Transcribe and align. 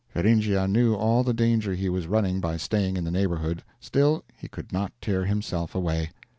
Feringhea 0.15 0.65
knew 0.67 0.95
all 0.95 1.23
the 1.23 1.31
danger 1.31 1.75
he 1.75 1.87
was 1.87 2.07
running 2.07 2.39
by 2.39 2.57
staying 2.57 2.97
in 2.97 3.03
the 3.03 3.11
neighborhood, 3.11 3.61
still 3.79 4.23
he 4.35 4.47
could 4.47 4.73
not 4.73 4.91
tear 4.99 5.25
himself 5.25 5.75
away. 5.75 6.09